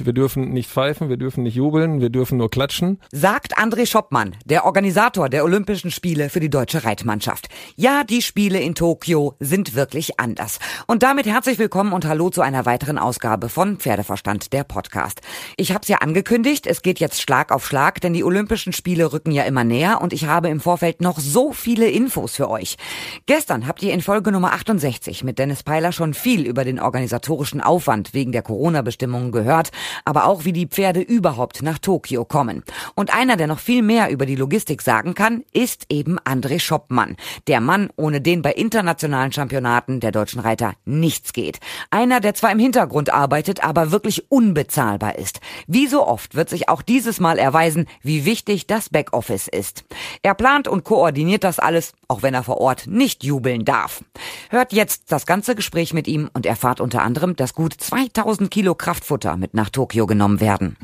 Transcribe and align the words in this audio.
Wir 0.00 0.14
dürfen 0.14 0.54
nicht 0.54 0.70
pfeifen, 0.70 1.10
wir 1.10 1.18
dürfen 1.18 1.42
nicht 1.42 1.54
jubeln, 1.54 2.00
wir 2.00 2.08
dürfen 2.08 2.38
nur 2.38 2.50
klatschen. 2.50 2.98
Sagt 3.12 3.58
André 3.58 3.84
Schoppmann, 3.84 4.34
der 4.46 4.64
Organisator 4.64 5.28
der 5.28 5.44
Olympischen 5.44 5.90
Spiele 5.90 6.30
für 6.30 6.40
die 6.40 6.48
deutsche 6.48 6.84
Reitmannschaft. 6.84 7.48
Ja, 7.76 8.02
die 8.02 8.22
Spiele 8.22 8.58
in 8.58 8.74
Tokio 8.74 9.34
sind 9.38 9.74
wirklich 9.74 10.18
anders. 10.18 10.60
Und 10.86 11.02
damit 11.02 11.26
herzlich 11.26 11.58
willkommen 11.58 11.92
und 11.92 12.06
hallo 12.06 12.30
zu 12.30 12.40
einer 12.40 12.64
weiteren 12.64 12.96
Ausgabe 12.96 13.50
von 13.50 13.76
Pferdeverstand, 13.76 14.54
der 14.54 14.64
Podcast. 14.64 15.20
Ich 15.58 15.72
habe 15.72 15.82
es 15.82 15.88
ja 15.88 15.98
angekündigt, 15.98 16.66
es 16.66 16.80
geht 16.80 16.98
jetzt 16.98 17.20
Schlag 17.20 17.52
auf 17.52 17.66
Schlag, 17.66 18.00
denn 18.00 18.14
die 18.14 18.24
Olympischen 18.24 18.72
Spiele 18.72 19.12
rücken 19.12 19.30
ja 19.30 19.42
immer 19.42 19.62
näher 19.62 20.00
und 20.00 20.14
ich 20.14 20.24
habe 20.24 20.48
im 20.48 20.60
Vorfeld 20.60 21.02
noch 21.02 21.20
so 21.20 21.52
viele 21.52 21.90
Infos 21.90 22.36
für 22.36 22.48
euch. 22.48 22.78
Gestern 23.26 23.66
habt 23.66 23.82
ihr 23.82 23.92
in 23.92 24.00
Folge 24.00 24.32
Nummer 24.32 24.54
68 24.54 25.22
mit 25.22 25.38
Dennis 25.38 25.62
Peiler 25.62 25.92
schon 25.92 26.14
viel 26.14 26.46
über 26.46 26.64
den 26.64 26.80
organisatorischen 26.80 27.60
Aufwand 27.60 28.14
wegen 28.14 28.32
der 28.32 28.40
Corona-Bestimmungen 28.40 29.32
gehört 29.32 29.70
aber 30.04 30.26
auch 30.26 30.44
wie 30.44 30.52
die 30.52 30.66
Pferde 30.66 31.00
überhaupt 31.00 31.62
nach 31.62 31.78
Tokio 31.78 32.24
kommen. 32.24 32.62
Und 32.94 33.14
einer, 33.14 33.36
der 33.36 33.46
noch 33.46 33.58
viel 33.58 33.82
mehr 33.82 34.10
über 34.10 34.26
die 34.26 34.36
Logistik 34.36 34.82
sagen 34.82 35.14
kann, 35.14 35.44
ist 35.52 35.86
eben 35.88 36.18
André 36.20 36.60
Schoppmann. 36.60 37.16
Der 37.46 37.60
Mann, 37.60 37.90
ohne 37.96 38.20
den 38.20 38.42
bei 38.42 38.52
internationalen 38.52 39.32
Championaten 39.32 40.00
der 40.00 40.12
deutschen 40.12 40.40
Reiter 40.40 40.74
nichts 40.84 41.32
geht. 41.32 41.58
Einer, 41.90 42.20
der 42.20 42.34
zwar 42.34 42.52
im 42.52 42.58
Hintergrund 42.58 43.12
arbeitet, 43.12 43.64
aber 43.64 43.92
wirklich 43.92 44.30
unbezahlbar 44.30 45.18
ist. 45.18 45.40
Wie 45.66 45.86
so 45.86 46.06
oft 46.06 46.34
wird 46.34 46.48
sich 46.48 46.68
auch 46.68 46.82
dieses 46.82 47.20
Mal 47.20 47.38
erweisen, 47.38 47.86
wie 48.02 48.24
wichtig 48.24 48.66
das 48.66 48.88
Backoffice 48.88 49.48
ist. 49.48 49.84
Er 50.22 50.34
plant 50.34 50.68
und 50.68 50.84
koordiniert 50.84 51.44
das 51.44 51.58
alles, 51.58 51.92
auch 52.08 52.22
wenn 52.22 52.34
er 52.34 52.42
vor 52.42 52.58
Ort 52.58 52.86
nicht 52.86 53.24
jubeln 53.24 53.64
darf. 53.64 54.04
Hört 54.50 54.72
jetzt 54.72 55.10
das 55.10 55.26
ganze 55.26 55.54
Gespräch 55.54 55.94
mit 55.94 56.08
ihm 56.08 56.30
und 56.34 56.46
erfahrt 56.46 56.80
unter 56.80 57.02
anderem, 57.02 57.36
dass 57.36 57.54
gut 57.54 57.74
2000 57.74 58.50
Kilo 58.50 58.74
Kraftfutter 58.74 59.36
mit 59.36 59.54
nach 59.54 59.70
Tokio 59.72 60.06
genommen 60.06 60.40
werden. 60.40 60.76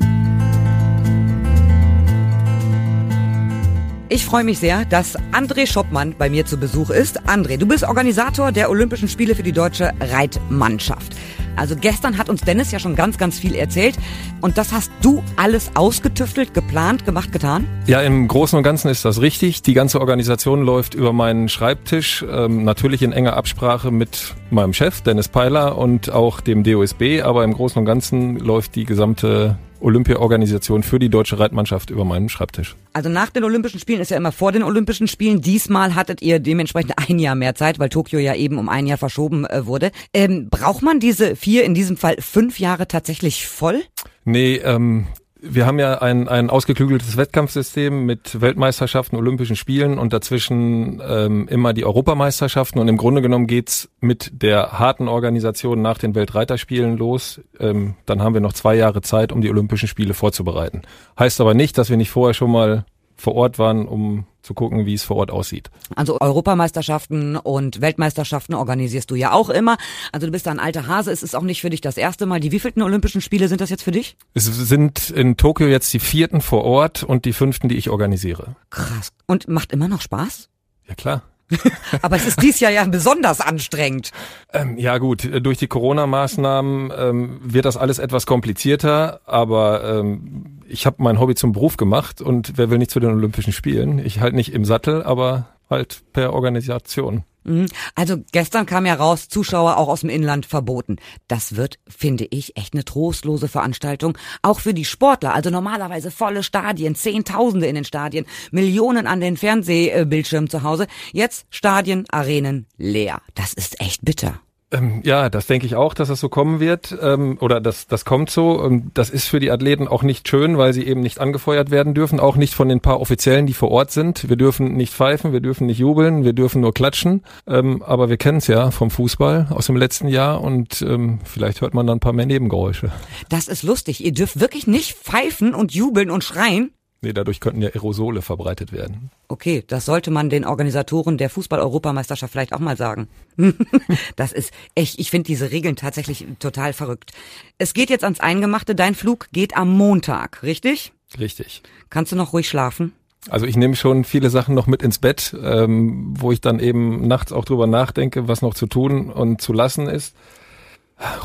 Ich 4.11 4.25
freue 4.25 4.43
mich 4.43 4.57
sehr, 4.57 4.85
dass 4.85 5.15
André 5.31 5.67
Schoppmann 5.67 6.15
bei 6.17 6.31
mir 6.31 6.43
zu 6.43 6.57
Besuch 6.57 6.89
ist. 6.89 7.21
André, 7.27 7.57
du 7.57 7.67
bist 7.67 7.83
Organisator 7.83 8.51
der 8.51 8.71
Olympischen 8.71 9.07
Spiele 9.07 9.35
für 9.35 9.43
die 9.43 9.51
deutsche 9.51 9.91
Reitmannschaft. 10.01 11.15
Also 11.59 11.75
gestern 11.75 12.17
hat 12.17 12.29
uns 12.29 12.41
Dennis 12.41 12.71
ja 12.71 12.79
schon 12.79 12.95
ganz, 12.95 13.17
ganz 13.17 13.37
viel 13.37 13.53
erzählt. 13.53 13.95
Und 14.41 14.57
das 14.57 14.71
hast 14.71 14.91
du 15.01 15.21
alles 15.35 15.71
ausgetüftelt, 15.75 16.53
geplant, 16.53 17.05
gemacht, 17.05 17.31
getan? 17.31 17.67
Ja, 17.85 18.01
im 18.01 18.27
Großen 18.27 18.57
und 18.57 18.63
Ganzen 18.63 18.89
ist 18.89 19.03
das 19.03 19.19
richtig. 19.21 19.61
Die 19.61 19.73
ganze 19.73 19.99
Organisation 19.99 20.63
läuft 20.63 20.93
über 20.93 21.11
meinen 21.11 21.49
Schreibtisch, 21.49 22.25
ähm, 22.29 22.63
natürlich 22.63 23.01
in 23.01 23.11
enger 23.11 23.35
Absprache 23.35 23.91
mit 23.91 24.35
meinem 24.49 24.73
Chef, 24.73 25.01
Dennis 25.01 25.27
Peiler, 25.27 25.77
und 25.77 26.09
auch 26.09 26.39
dem 26.39 26.63
DOSB. 26.63 27.21
Aber 27.21 27.43
im 27.43 27.53
Großen 27.53 27.77
und 27.77 27.85
Ganzen 27.85 28.39
läuft 28.39 28.75
die 28.75 28.85
gesamte 28.85 29.57
Olympia-Organisation 29.81 30.83
für 30.83 30.99
die 30.99 31.09
deutsche 31.09 31.39
Reitmannschaft 31.39 31.89
über 31.89 32.05
meinen 32.05 32.29
Schreibtisch. 32.29 32.75
Also 32.93 33.09
nach 33.09 33.29
den 33.29 33.43
Olympischen 33.43 33.79
Spielen 33.79 34.01
ist 34.01 34.11
ja 34.11 34.17
immer 34.17 34.31
vor 34.31 34.51
den 34.51 34.63
Olympischen 34.63 35.07
Spielen. 35.07 35.41
Diesmal 35.41 35.95
hattet 35.95 36.21
ihr 36.21 36.39
dementsprechend 36.39 36.93
ein 36.97 37.19
Jahr 37.19 37.35
mehr 37.35 37.55
Zeit, 37.55 37.79
weil 37.79 37.89
Tokio 37.89 38.19
ja 38.19 38.35
eben 38.35 38.57
um 38.57 38.69
ein 38.69 38.87
Jahr 38.87 38.97
verschoben 38.97 39.45
äh, 39.45 39.65
wurde. 39.65 39.91
Ähm, 40.13 40.49
braucht 40.49 40.81
man 40.81 40.99
diese 40.99 41.35
vier, 41.35 41.63
in 41.63 41.73
diesem 41.73 41.97
Fall 41.97 42.15
fünf 42.19 42.59
Jahre 42.59 42.87
tatsächlich 42.87 43.47
voll? 43.47 43.81
Nee, 44.25 44.57
ähm, 44.57 45.07
wir 45.41 45.65
haben 45.65 45.79
ja 45.79 46.01
ein, 46.01 46.27
ein 46.27 46.49
ausgeklügeltes 46.49 47.15
Wettkampfsystem 47.15 48.05
mit 48.05 48.41
Weltmeisterschaften, 48.41 49.15
Olympischen 49.15 49.55
Spielen 49.55 49.97
und 49.97 50.11
dazwischen 50.11 51.01
ähm, 51.07 51.47
immer 51.47 51.73
die 51.73 51.85
Europameisterschaften. 51.85 52.79
Und 52.79 52.87
im 52.87 52.97
Grunde 52.97 53.21
genommen 53.21 53.47
geht's 53.47 53.89
mit 54.01 54.31
der 54.41 54.79
harten 54.79 55.07
Organisation 55.07 55.81
nach 55.81 55.97
den 55.97 56.13
Weltreiterspielen 56.13 56.97
los. 56.97 57.41
Ähm, 57.59 57.95
dann 58.05 58.21
haben 58.21 58.33
wir 58.33 58.41
noch 58.41 58.53
zwei 58.53 58.75
Jahre 58.75 59.01
Zeit, 59.01 59.31
um 59.31 59.41
die 59.41 59.49
Olympischen 59.49 59.87
Spiele 59.87 60.13
vorzubereiten. 60.13 60.81
Heißt 61.17 61.39
aber 61.39 61.53
nicht, 61.53 61.77
dass 61.77 61.89
wir 61.89 61.97
nicht 61.97 62.11
vorher 62.11 62.33
schon 62.33 62.51
mal 62.51 62.85
vor 63.19 63.35
Ort 63.35 63.59
waren, 63.59 63.87
um 63.87 64.25
zu 64.41 64.53
gucken, 64.53 64.85
wie 64.85 64.93
es 64.93 65.03
vor 65.03 65.17
Ort 65.17 65.31
aussieht. 65.31 65.69
Also 65.95 66.19
Europameisterschaften 66.19 67.35
und 67.35 67.81
Weltmeisterschaften 67.81 68.55
organisierst 68.55 69.11
du 69.11 69.15
ja 69.15 69.31
auch 69.31 69.49
immer. 69.49 69.77
Also 70.11 70.27
du 70.27 70.31
bist 70.31 70.47
da 70.47 70.51
ein 70.51 70.59
alter 70.59 70.87
Hase. 70.87 71.11
Es 71.11 71.23
ist 71.23 71.35
auch 71.35 71.43
nicht 71.43 71.61
für 71.61 71.69
dich 71.69 71.81
das 71.81 71.97
erste 71.97 72.25
Mal. 72.25 72.39
Die 72.39 72.51
wievielten 72.51 72.81
Olympischen 72.81 73.21
Spiele 73.21 73.47
sind 73.47 73.61
das 73.61 73.69
jetzt 73.69 73.83
für 73.83 73.91
dich? 73.91 74.15
Es 74.33 74.45
sind 74.45 75.09
in 75.09 75.37
Tokio 75.37 75.67
jetzt 75.67 75.93
die 75.93 75.99
vierten 75.99 76.41
vor 76.41 76.63
Ort 76.63 77.03
und 77.03 77.25
die 77.25 77.33
fünften, 77.33 77.69
die 77.69 77.77
ich 77.77 77.89
organisiere. 77.89 78.55
Krass. 78.69 79.11
Und 79.27 79.47
macht 79.47 79.71
immer 79.71 79.87
noch 79.87 80.01
Spaß? 80.01 80.49
Ja 80.87 80.95
klar. 80.95 81.23
Aber 82.01 82.15
es 82.15 82.27
ist 82.27 82.41
dies 82.41 82.59
Jahr 82.59 82.71
ja 82.71 82.83
besonders 82.85 83.41
anstrengend. 83.41 84.11
Ähm, 84.53 84.77
ja 84.77 84.97
gut, 84.97 85.29
durch 85.43 85.57
die 85.57 85.67
Corona-Maßnahmen 85.67 86.91
ähm, 86.95 87.39
wird 87.43 87.65
das 87.65 87.77
alles 87.77 87.99
etwas 87.99 88.25
komplizierter, 88.25 89.21
aber 89.25 89.83
ähm, 89.83 90.59
ich 90.67 90.85
habe 90.85 90.97
mein 90.99 91.19
Hobby 91.19 91.35
zum 91.35 91.51
Beruf 91.51 91.77
gemacht 91.77 92.21
und 92.21 92.53
wer 92.57 92.69
will 92.69 92.77
nicht 92.77 92.91
zu 92.91 92.99
den 92.99 93.11
Olympischen 93.11 93.53
Spielen? 93.53 93.99
Ich 93.99 94.19
halt 94.19 94.33
nicht 94.33 94.53
im 94.53 94.65
Sattel, 94.65 95.03
aber 95.03 95.47
halt 95.69 96.01
per 96.13 96.33
Organisation. 96.33 97.23
Mhm. 97.43 97.67
Also 97.95 98.17
gestern 98.31 98.65
kam 98.65 98.85
ja 98.85 98.95
raus, 98.95 99.29
Zuschauer 99.29 99.77
auch 99.77 99.87
aus 99.87 100.01
dem 100.01 100.09
Inland 100.09 100.45
verboten. 100.45 100.97
Das 101.27 101.55
wird, 101.55 101.79
finde 101.87 102.27
ich, 102.29 102.57
echt 102.57 102.73
eine 102.73 102.85
trostlose 102.85 103.47
Veranstaltung. 103.47 104.17
Auch 104.41 104.59
für 104.59 104.73
die 104.73 104.85
Sportler. 104.85 105.33
Also 105.33 105.49
normalerweise 105.49 106.11
volle 106.11 106.43
Stadien, 106.43 106.95
Zehntausende 106.95 107.67
in 107.67 107.75
den 107.75 107.85
Stadien, 107.85 108.25
Millionen 108.51 109.07
an 109.07 109.21
den 109.21 109.37
Fernsehbildschirmen 109.37 110.49
zu 110.49 110.63
Hause. 110.63 110.87
Jetzt 111.11 111.45
Stadien, 111.49 112.05
Arenen 112.09 112.67
leer. 112.77 113.21
Das 113.35 113.53
ist 113.53 113.79
echt 113.81 114.03
bitter. 114.03 114.41
Ähm, 114.71 115.01
ja, 115.03 115.29
das 115.29 115.47
denke 115.47 115.65
ich 115.65 115.75
auch, 115.75 115.93
dass 115.93 116.09
das 116.09 116.19
so 116.19 116.29
kommen 116.29 116.59
wird. 116.59 116.95
Ähm, 117.01 117.37
oder 117.41 117.59
das, 117.59 117.87
das 117.87 118.05
kommt 118.05 118.29
so. 118.29 118.69
Das 118.93 119.09
ist 119.09 119.27
für 119.27 119.39
die 119.39 119.51
Athleten 119.51 119.87
auch 119.87 120.03
nicht 120.03 120.27
schön, 120.27 120.57
weil 120.57 120.73
sie 120.73 120.85
eben 120.85 121.01
nicht 121.01 121.19
angefeuert 121.19 121.71
werden 121.71 121.93
dürfen. 121.93 122.19
Auch 122.19 122.35
nicht 122.35 122.53
von 122.53 122.69
den 122.69 122.79
paar 122.79 123.01
Offiziellen, 123.01 123.47
die 123.47 123.53
vor 123.53 123.71
Ort 123.71 123.91
sind. 123.91 124.29
Wir 124.29 124.35
dürfen 124.35 124.75
nicht 124.75 124.93
pfeifen, 124.93 125.33
wir 125.33 125.39
dürfen 125.39 125.65
nicht 125.65 125.79
jubeln, 125.79 126.23
wir 126.23 126.33
dürfen 126.33 126.61
nur 126.61 126.73
klatschen. 126.73 127.23
Ähm, 127.47 127.81
aber 127.81 128.09
wir 128.09 128.17
kennen 128.17 128.37
es 128.37 128.47
ja 128.47 128.69
vom 128.69 128.91
Fußball 128.91 129.47
aus 129.49 129.65
dem 129.65 129.75
letzten 129.75 130.07
Jahr 130.07 130.41
und 130.41 130.81
ähm, 130.83 131.19
vielleicht 131.23 131.61
hört 131.61 131.73
man 131.73 131.87
dann 131.87 131.97
ein 131.97 132.01
paar 132.01 132.13
mehr 132.13 132.27
Nebengeräusche. 132.27 132.91
Das 133.29 133.47
ist 133.47 133.63
lustig. 133.63 134.03
Ihr 134.05 134.13
dürft 134.13 134.39
wirklich 134.39 134.67
nicht 134.67 134.93
pfeifen 134.93 135.55
und 135.55 135.73
jubeln 135.73 136.11
und 136.11 136.23
schreien. 136.23 136.71
Nee, 137.01 137.13
dadurch 137.13 137.39
könnten 137.39 137.61
ja 137.61 137.69
Aerosole 137.69 138.21
verbreitet 138.21 138.73
werden. 138.73 139.09
Okay, 139.29 139.63
das 139.65 139.85
sollte 139.85 140.11
man 140.11 140.29
den 140.29 140.43
Organisatoren 140.43 141.17
der 141.17 141.29
Fußball-Europameisterschaft 141.29 142.31
vielleicht 142.31 142.51
auch 142.51 142.59
mal 142.59 142.75
sagen. 142.75 143.07
das 144.17 144.33
ist 144.33 144.51
echt, 144.75 144.99
ich 144.99 145.09
finde 145.09 145.27
diese 145.27 145.51
Regeln 145.51 145.77
tatsächlich 145.77 146.25
total 146.39 146.73
verrückt. 146.73 147.11
Es 147.57 147.73
geht 147.73 147.89
jetzt 147.89 148.03
ans 148.03 148.19
Eingemachte. 148.19 148.75
Dein 148.75 148.95
Flug 148.95 149.29
geht 149.31 149.55
am 149.55 149.69
Montag, 149.69 150.43
richtig? 150.43 150.91
Richtig. 151.17 151.63
Kannst 151.89 152.11
du 152.11 152.17
noch 152.17 152.33
ruhig 152.33 152.49
schlafen? 152.49 152.91
Also 153.29 153.45
ich 153.45 153.55
nehme 153.55 153.75
schon 153.75 154.03
viele 154.03 154.29
Sachen 154.29 154.55
noch 154.55 154.67
mit 154.67 154.81
ins 154.81 154.97
Bett, 154.97 155.35
ähm, 155.41 156.13
wo 156.17 156.31
ich 156.31 156.41
dann 156.41 156.59
eben 156.59 157.07
nachts 157.07 157.31
auch 157.31 157.45
drüber 157.45 157.67
nachdenke, 157.67 158.27
was 158.27 158.41
noch 158.41 158.53
zu 158.53 158.67
tun 158.67 159.09
und 159.09 159.41
zu 159.41 159.53
lassen 159.53 159.87
ist. 159.87 160.15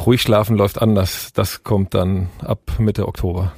Ruhig 0.06 0.22
schlafen 0.22 0.56
läuft 0.56 0.80
anders. 0.80 1.32
Das 1.32 1.64
kommt 1.64 1.94
dann 1.94 2.28
ab 2.38 2.60
Mitte 2.78 3.08
Oktober. 3.08 3.52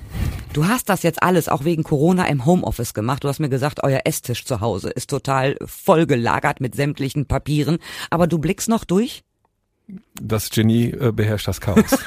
Du 0.53 0.67
hast 0.67 0.89
das 0.89 1.03
jetzt 1.03 1.23
alles 1.23 1.49
auch 1.49 1.65
wegen 1.65 1.83
Corona 1.83 2.27
im 2.27 2.47
Homeoffice 2.47 2.95
gemacht. 2.95 3.25
Du 3.25 3.29
hast 3.29 3.39
mir 3.39 3.51
gesagt, 3.51 3.83
euer 3.83 4.01
Esstisch 4.05 4.47
zu 4.47 4.61
Hause 4.61 4.89
ist 4.89 5.11
total 5.11 5.57
vollgelagert 5.65 6.61
mit 6.61 6.75
sämtlichen 6.75 7.27
Papieren. 7.27 7.79
Aber 8.09 8.27
du 8.27 8.39
blickst 8.39 8.69
noch 8.69 8.85
durch? 8.85 9.23
Das 10.21 10.51
Genie 10.51 10.91
äh, 10.91 11.13
beherrscht 11.13 11.47
das 11.47 11.61
Chaos. 11.61 11.85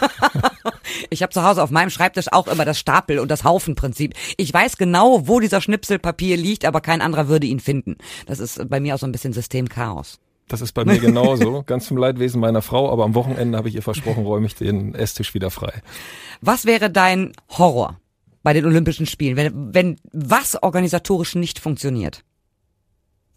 ich 1.09 1.21
habe 1.21 1.31
zu 1.31 1.43
Hause 1.43 1.63
auf 1.63 1.69
meinem 1.69 1.91
Schreibtisch 1.91 2.31
auch 2.31 2.47
immer 2.47 2.65
das 2.65 2.79
Stapel- 2.79 3.19
und 3.19 3.29
das 3.29 3.43
Haufenprinzip. 3.43 4.15
Ich 4.37 4.53
weiß 4.53 4.77
genau, 4.77 5.27
wo 5.27 5.39
dieser 5.39 5.61
Schnipsel 5.61 5.99
Papier 5.99 6.35
liegt, 6.35 6.65
aber 6.65 6.81
kein 6.81 7.01
anderer 7.01 7.27
würde 7.27 7.47
ihn 7.47 7.59
finden. 7.59 7.97
Das 8.25 8.39
ist 8.39 8.69
bei 8.69 8.79
mir 8.79 8.95
auch 8.95 8.99
so 8.99 9.05
ein 9.05 9.11
bisschen 9.11 9.33
Systemchaos. 9.33 10.19
Das 10.49 10.59
ist 10.59 10.73
bei 10.73 10.83
mir 10.83 10.99
genauso, 10.99 11.63
ganz 11.65 11.85
zum 11.85 11.95
Leidwesen 11.95 12.41
meiner 12.41 12.61
Frau, 12.61 12.91
aber 12.91 13.05
am 13.05 13.15
Wochenende 13.15 13.57
habe 13.57 13.69
ich 13.69 13.75
ihr 13.75 13.81
versprochen, 13.81 14.25
räume 14.25 14.47
ich 14.47 14.55
den 14.55 14.93
Esstisch 14.93 15.33
wieder 15.33 15.49
frei. 15.49 15.81
Was 16.41 16.65
wäre 16.65 16.89
dein 16.89 17.31
Horror 17.57 17.97
bei 18.43 18.51
den 18.51 18.65
Olympischen 18.65 19.05
Spielen, 19.05 19.37
wenn, 19.37 19.73
wenn 19.73 19.95
was 20.11 20.61
organisatorisch 20.61 21.35
nicht 21.35 21.59
funktioniert? 21.59 22.23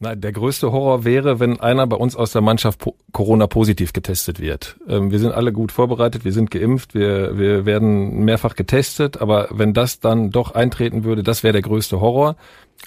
Nein, 0.02 0.20
der 0.20 0.32
größte 0.32 0.72
Horror 0.72 1.04
wäre, 1.04 1.38
wenn 1.38 1.60
einer 1.60 1.86
bei 1.86 1.94
uns 1.94 2.16
aus 2.16 2.32
der 2.32 2.42
Mannschaft 2.42 2.84
Corona 3.12 3.46
positiv 3.46 3.92
getestet 3.92 4.40
wird. 4.40 4.76
Ähm, 4.88 5.12
wir 5.12 5.20
sind 5.20 5.30
alle 5.30 5.52
gut 5.52 5.70
vorbereitet, 5.70 6.24
wir 6.24 6.32
sind 6.32 6.50
geimpft, 6.50 6.94
wir, 6.94 7.38
wir 7.38 7.66
werden 7.66 8.24
mehrfach 8.24 8.56
getestet, 8.56 9.20
aber 9.20 9.46
wenn 9.52 9.74
das 9.74 10.00
dann 10.00 10.30
doch 10.30 10.56
eintreten 10.56 11.04
würde, 11.04 11.22
das 11.22 11.44
wäre 11.44 11.52
der 11.52 11.62
größte 11.62 12.00
Horror. 12.00 12.34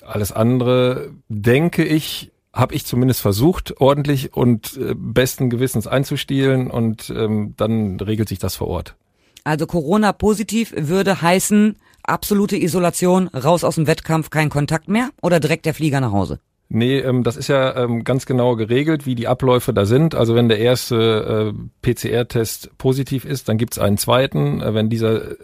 Alles 0.06 0.34
andere, 0.34 1.14
denke 1.30 1.86
ich, 1.86 2.34
habe 2.56 2.74
ich 2.74 2.86
zumindest 2.86 3.20
versucht, 3.22 3.80
ordentlich 3.80 4.34
und 4.34 4.78
äh, 4.78 4.96
besten 4.96 5.50
Gewissens 5.50 5.86
einzustielen 5.86 6.72
und 6.72 7.10
ähm, 7.10 7.54
dann 7.58 8.00
regelt 8.00 8.30
sich 8.30 8.40
das 8.40 8.56
vor 8.56 8.68
Ort. 8.68 8.96
Also 9.44 9.68
Corona 9.68 10.14
positiv 10.14 10.74
würde 10.76 11.22
heißen 11.22 11.76
absolute 12.04 12.58
Isolation, 12.58 13.28
raus 13.28 13.64
aus 13.64 13.76
dem 13.76 13.88
Wettkampf, 13.88 14.30
kein 14.30 14.50
Kontakt 14.50 14.88
mehr 14.88 15.10
oder 15.22 15.40
direkt 15.40 15.66
der 15.66 15.74
Flieger 15.74 16.00
nach 16.00 16.12
Hause? 16.12 16.40
Nee, 16.68 16.98
ähm, 16.98 17.24
das 17.24 17.38
ist 17.38 17.48
ja 17.48 17.76
ähm, 17.76 18.04
ganz 18.04 18.26
genau 18.26 18.56
geregelt, 18.56 19.06
wie 19.06 19.14
die 19.14 19.28
Abläufe 19.28 19.72
da 19.72 19.86
sind. 19.86 20.16
Also 20.16 20.34
wenn 20.34 20.50
der 20.50 20.58
erste 20.58 21.54
äh, 21.54 21.94
PCR-Test 21.94 22.76
positiv 22.80 23.24
ist, 23.24 23.48
dann 23.48 23.60
gibt's 23.60 23.78
einen 23.78 23.98
zweiten. 23.98 24.62
Äh, 24.62 24.74
wenn 24.74 24.90
dieser, 24.90 25.32
äh, 25.32 25.36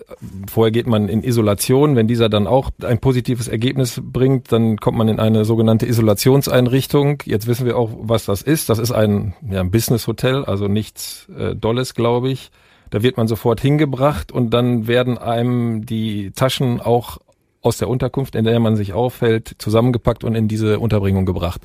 vorher 0.49 0.71
geht 0.71 0.87
man 0.87 1.09
in 1.09 1.23
Isolation, 1.23 1.95
wenn 1.95 2.07
dieser 2.07 2.27
dann 2.27 2.47
auch 2.47 2.71
ein 2.81 2.97
positives 2.97 3.47
Ergebnis 3.47 4.01
bringt, 4.03 4.51
dann 4.51 4.77
kommt 4.77 4.97
man 4.97 5.09
in 5.09 5.19
eine 5.19 5.45
sogenannte 5.45 5.85
Isolationseinrichtung. 5.85 7.21
Jetzt 7.25 7.45
wissen 7.45 7.67
wir 7.67 7.77
auch, 7.77 7.91
was 7.99 8.25
das 8.25 8.41
ist. 8.41 8.69
Das 8.69 8.79
ist 8.79 8.91
ein, 8.91 9.35
ja, 9.47 9.59
ein 9.59 9.69
Business-Hotel, 9.69 10.43
also 10.45 10.67
nichts 10.67 11.29
äh, 11.37 11.55
Dolles, 11.55 11.93
glaube 11.93 12.31
ich. 12.31 12.49
Da 12.89 13.03
wird 13.03 13.17
man 13.17 13.27
sofort 13.27 13.61
hingebracht 13.61 14.31
und 14.31 14.49
dann 14.49 14.87
werden 14.87 15.19
einem 15.19 15.85
die 15.85 16.31
Taschen 16.31 16.81
auch 16.81 17.19
aus 17.61 17.77
der 17.77 17.89
Unterkunft, 17.89 18.35
in 18.35 18.45
der 18.45 18.59
man 18.59 18.75
sich 18.75 18.93
aufhält, 18.93 19.55
zusammengepackt 19.57 20.23
und 20.23 20.35
in 20.35 20.47
diese 20.47 20.79
Unterbringung 20.79 21.25
gebracht. 21.25 21.61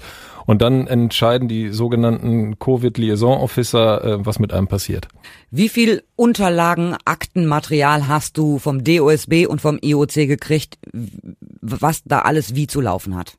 Und 0.46 0.62
dann 0.62 0.86
entscheiden 0.86 1.48
die 1.48 1.70
sogenannten 1.70 2.58
Covid-Liaison-Officer, 2.58 4.04
äh, 4.04 4.26
was 4.26 4.38
mit 4.38 4.52
einem 4.52 4.68
passiert. 4.68 5.08
Wie 5.50 5.68
viel 5.68 6.02
Unterlagen, 6.14 6.96
Aktenmaterial 7.04 8.08
hast 8.08 8.38
du 8.38 8.58
vom 8.58 8.84
DOSB 8.84 9.46
und 9.46 9.60
vom 9.60 9.78
IOC 9.82 10.26
gekriegt, 10.26 10.78
was 11.60 12.02
da 12.04 12.20
alles 12.20 12.54
wie 12.54 12.66
zu 12.66 12.80
laufen 12.80 13.16
hat? 13.16 13.36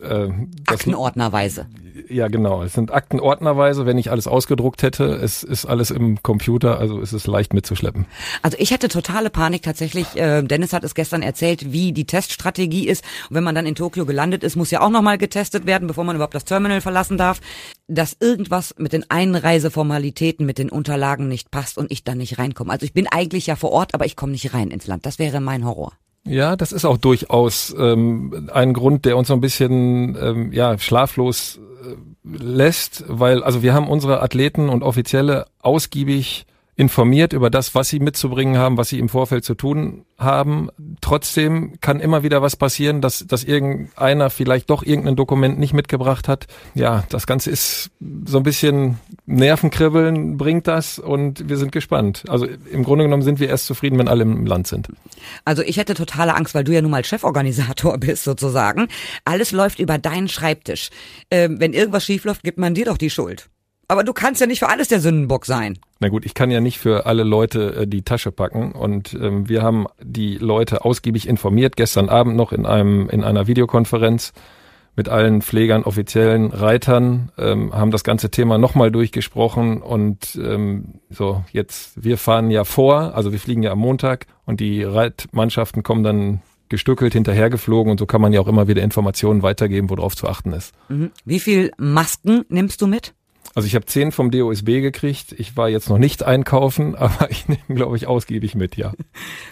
Äh, 0.00 0.28
Aktenordnerweise. 0.66 1.66
Ja, 2.08 2.28
genau. 2.28 2.62
Es 2.62 2.72
sind 2.72 2.92
Aktenordnerweise, 2.92 3.86
wenn 3.86 3.98
ich 3.98 4.10
alles 4.10 4.26
ausgedruckt 4.26 4.82
hätte. 4.82 5.04
Es 5.04 5.42
ist 5.42 5.66
alles 5.66 5.90
im 5.90 6.22
Computer, 6.22 6.78
also 6.78 7.00
ist 7.00 7.12
es 7.12 7.26
leicht 7.26 7.52
mitzuschleppen. 7.52 8.06
Also 8.42 8.56
ich 8.60 8.70
hätte 8.70 8.88
totale 8.88 9.30
Panik 9.30 9.62
tatsächlich. 9.62 10.16
Äh, 10.16 10.42
Dennis 10.42 10.72
hat 10.72 10.84
es 10.84 10.94
gestern 10.94 11.22
erzählt, 11.22 11.72
wie 11.72 11.92
die 11.92 12.06
Teststrategie 12.06 12.88
ist. 12.88 13.04
Und 13.28 13.36
wenn 13.36 13.44
man 13.44 13.54
dann 13.54 13.66
in 13.66 13.74
Tokio 13.74 14.06
gelandet 14.06 14.44
ist, 14.44 14.56
muss 14.56 14.70
ja 14.70 14.80
auch 14.80 14.90
nochmal 14.90 15.18
getestet 15.18 15.66
werden, 15.66 15.88
bevor 15.88 16.04
man 16.04 16.16
überhaupt 16.16 16.34
das 16.34 16.44
Terminal 16.44 16.80
verlassen 16.80 17.18
darf. 17.18 17.40
Dass 17.88 18.16
irgendwas 18.20 18.74
mit 18.78 18.92
den 18.92 19.10
Einreiseformalitäten, 19.10 20.46
mit 20.46 20.58
den 20.58 20.70
Unterlagen 20.70 21.28
nicht 21.28 21.50
passt 21.50 21.78
und 21.78 21.90
ich 21.90 22.04
dann 22.04 22.18
nicht 22.18 22.38
reinkomme. 22.38 22.72
Also 22.72 22.84
ich 22.84 22.92
bin 22.92 23.06
eigentlich 23.06 23.46
ja 23.46 23.56
vor 23.56 23.72
Ort, 23.72 23.94
aber 23.94 24.06
ich 24.06 24.16
komme 24.16 24.32
nicht 24.32 24.54
rein 24.54 24.70
ins 24.70 24.86
Land. 24.86 25.06
Das 25.06 25.18
wäre 25.18 25.40
mein 25.40 25.64
Horror. 25.64 25.92
Ja, 26.28 26.56
das 26.56 26.72
ist 26.72 26.84
auch 26.84 26.98
durchaus 26.98 27.74
ähm, 27.78 28.50
ein 28.52 28.74
Grund, 28.74 29.06
der 29.06 29.16
uns 29.16 29.28
so 29.28 29.34
ein 29.34 29.40
bisschen 29.40 30.16
ähm, 30.20 30.52
ja 30.52 30.78
schlaflos 30.78 31.58
äh, 31.82 31.96
lässt, 32.36 33.04
weil 33.08 33.42
also 33.42 33.62
wir 33.62 33.72
haben 33.72 33.88
unsere 33.88 34.22
Athleten 34.22 34.68
und 34.68 34.82
Offizielle 34.82 35.46
ausgiebig 35.60 36.44
informiert 36.78 37.32
über 37.32 37.50
das, 37.50 37.74
was 37.74 37.88
sie 37.88 37.98
mitzubringen 37.98 38.56
haben, 38.56 38.76
was 38.76 38.88
sie 38.88 39.00
im 39.00 39.08
Vorfeld 39.08 39.44
zu 39.44 39.56
tun 39.56 40.04
haben. 40.16 40.70
Trotzdem 41.00 41.80
kann 41.80 41.98
immer 41.98 42.22
wieder 42.22 42.40
was 42.40 42.54
passieren, 42.54 43.00
dass, 43.00 43.26
dass 43.26 43.42
irgendeiner 43.42 44.30
vielleicht 44.30 44.70
doch 44.70 44.84
irgendein 44.84 45.16
Dokument 45.16 45.58
nicht 45.58 45.74
mitgebracht 45.74 46.28
hat. 46.28 46.46
Ja, 46.76 47.02
das 47.08 47.26
Ganze 47.26 47.50
ist 47.50 47.90
so 48.26 48.36
ein 48.36 48.44
bisschen 48.44 49.00
Nervenkribbeln 49.26 50.36
bringt 50.36 50.68
das 50.68 51.00
und 51.00 51.48
wir 51.48 51.56
sind 51.56 51.72
gespannt. 51.72 52.22
Also 52.28 52.46
im 52.46 52.84
Grunde 52.84 53.06
genommen 53.06 53.24
sind 53.24 53.40
wir 53.40 53.48
erst 53.48 53.66
zufrieden, 53.66 53.98
wenn 53.98 54.06
alle 54.06 54.22
im 54.22 54.46
Land 54.46 54.68
sind. 54.68 54.86
Also 55.44 55.62
ich 55.62 55.78
hätte 55.78 55.94
totale 55.94 56.36
Angst, 56.36 56.54
weil 56.54 56.62
du 56.62 56.72
ja 56.72 56.80
nun 56.80 56.92
mal 56.92 57.02
Cheforganisator 57.02 57.98
bist 57.98 58.22
sozusagen. 58.22 58.86
Alles 59.24 59.50
läuft 59.50 59.80
über 59.80 59.98
deinen 59.98 60.28
Schreibtisch. 60.28 60.90
Ähm, 61.32 61.58
wenn 61.58 61.72
irgendwas 61.72 62.04
schiefläuft, 62.04 62.44
gibt 62.44 62.58
man 62.58 62.74
dir 62.74 62.84
doch 62.84 62.98
die 62.98 63.10
Schuld. 63.10 63.50
Aber 63.90 64.04
du 64.04 64.12
kannst 64.12 64.42
ja 64.42 64.46
nicht 64.46 64.58
für 64.58 64.68
alles 64.68 64.88
der 64.88 65.00
Sündenbock 65.00 65.46
sein. 65.46 65.78
Na 65.98 66.10
gut, 66.10 66.26
ich 66.26 66.34
kann 66.34 66.50
ja 66.50 66.60
nicht 66.60 66.78
für 66.78 67.06
alle 67.06 67.24
Leute 67.24 67.74
äh, 67.74 67.86
die 67.86 68.02
Tasche 68.02 68.30
packen 68.30 68.72
und 68.72 69.14
ähm, 69.14 69.48
wir 69.48 69.62
haben 69.62 69.86
die 70.00 70.36
Leute 70.36 70.84
ausgiebig 70.84 71.26
informiert 71.26 71.74
gestern 71.76 72.10
Abend 72.10 72.36
noch 72.36 72.52
in 72.52 72.66
einem 72.66 73.08
in 73.08 73.24
einer 73.24 73.46
Videokonferenz 73.46 74.34
mit 74.94 75.08
allen 75.08 75.42
Pflegern, 75.42 75.84
offiziellen 75.84 76.50
Reitern, 76.50 77.30
ähm, 77.38 77.72
haben 77.72 77.92
das 77.92 78.04
ganze 78.04 78.30
Thema 78.30 78.58
nochmal 78.58 78.90
durchgesprochen 78.90 79.80
und 79.80 80.36
ähm, 80.36 81.00
so 81.08 81.42
jetzt 81.52 82.04
wir 82.04 82.18
fahren 82.18 82.50
ja 82.50 82.64
vor, 82.64 83.14
also 83.14 83.32
wir 83.32 83.40
fliegen 83.40 83.62
ja 83.62 83.72
am 83.72 83.78
Montag 83.78 84.26
und 84.44 84.60
die 84.60 84.82
Reitmannschaften 84.82 85.82
kommen 85.82 86.04
dann 86.04 86.42
gestückelt 86.68 87.14
hinterhergeflogen 87.14 87.90
und 87.90 87.98
so 87.98 88.04
kann 88.04 88.20
man 88.20 88.34
ja 88.34 88.40
auch 88.40 88.48
immer 88.48 88.68
wieder 88.68 88.82
Informationen 88.82 89.42
weitergeben, 89.42 89.88
worauf 89.88 90.14
zu 90.14 90.28
achten 90.28 90.52
ist. 90.52 90.74
Mhm. 90.90 91.10
Wie 91.24 91.40
viel 91.40 91.72
Masken 91.78 92.44
nimmst 92.50 92.82
du 92.82 92.86
mit? 92.86 93.14
Also 93.58 93.66
ich 93.66 93.74
habe 93.74 93.86
zehn 93.86 94.12
vom 94.12 94.30
DOSB 94.30 94.66
gekriegt. 94.80 95.32
Ich 95.36 95.56
war 95.56 95.68
jetzt 95.68 95.90
noch 95.90 95.98
nicht 95.98 96.22
einkaufen, 96.22 96.94
aber 96.94 97.28
ich 97.28 97.48
nehme, 97.48 97.64
glaube 97.66 97.96
ich, 97.96 98.06
ausgiebig 98.06 98.54
mit, 98.54 98.76
ja. 98.76 98.92